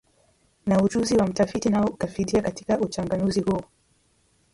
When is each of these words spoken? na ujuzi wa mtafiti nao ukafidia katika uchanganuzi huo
na 0.65 0.81
ujuzi 0.83 1.15
wa 1.17 1.27
mtafiti 1.27 1.69
nao 1.69 1.85
ukafidia 1.87 2.41
katika 2.41 2.79
uchanganuzi 2.79 3.41
huo 3.41 3.61